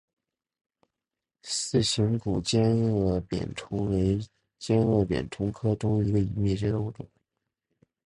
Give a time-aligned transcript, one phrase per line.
[1.43, 4.17] 似形古尖腭扁虫为
[4.57, 7.07] 尖腭扁虫科中一个已灭绝的物种。